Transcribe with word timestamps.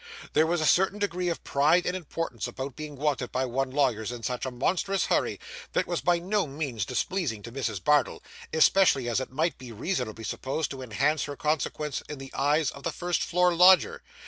There 0.33 0.47
was 0.47 0.61
a 0.61 0.65
certain 0.65 0.97
degree 0.97 1.29
of 1.29 1.43
pride 1.43 1.85
and 1.85 1.95
importance 1.95 2.47
about 2.47 2.75
being 2.75 2.95
wanted 2.95 3.31
by 3.31 3.45
one's 3.45 3.75
lawyers 3.75 4.11
in 4.11 4.23
such 4.23 4.47
a 4.47 4.49
monstrous 4.49 5.05
hurry, 5.05 5.39
that 5.73 5.85
was 5.85 6.01
by 6.01 6.17
no 6.17 6.47
means 6.47 6.85
displeasing 6.85 7.43
to 7.43 7.51
Mrs. 7.51 7.83
Bardell, 7.83 8.23
especially 8.51 9.07
as 9.07 9.19
it 9.19 9.29
might 9.29 9.59
be 9.59 9.71
reasonably 9.71 10.23
supposed 10.23 10.71
to 10.71 10.81
enhance 10.81 11.25
her 11.25 11.35
consequence 11.35 12.01
in 12.09 12.17
the 12.17 12.33
eyes 12.33 12.71
of 12.71 12.81
the 12.81 12.91
first 12.91 13.21
floor 13.21 13.53
lodger. 13.53 14.01